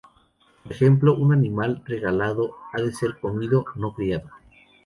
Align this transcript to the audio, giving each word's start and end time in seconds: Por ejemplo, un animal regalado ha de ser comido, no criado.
Por 0.63 0.71
ejemplo, 0.73 1.15
un 1.15 1.31
animal 1.31 1.83
regalado 1.85 2.55
ha 2.73 2.81
de 2.81 2.91
ser 2.91 3.19
comido, 3.19 3.65
no 3.75 3.93
criado. 3.93 4.31